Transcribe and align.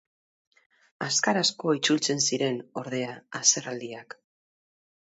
Azkar 1.07 1.39
asko 1.41 1.75
itzultzen 1.79 2.25
ziren, 2.31 2.59
ordea, 2.85 3.13
haserrealdiak. 3.41 4.21